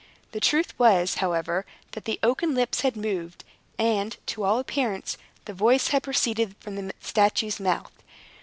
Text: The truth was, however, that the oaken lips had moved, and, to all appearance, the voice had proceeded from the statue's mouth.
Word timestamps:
The 0.31 0.39
truth 0.39 0.73
was, 0.79 1.17
however, 1.21 1.63
that 1.91 2.05
the 2.05 2.19
oaken 2.23 2.55
lips 2.55 2.81
had 2.81 2.97
moved, 2.97 3.43
and, 3.77 4.17
to 4.25 4.43
all 4.43 4.57
appearance, 4.57 5.15
the 5.45 5.53
voice 5.53 5.89
had 5.89 6.01
proceeded 6.01 6.55
from 6.59 6.75
the 6.75 6.91
statue's 6.99 7.59
mouth. 7.59 7.91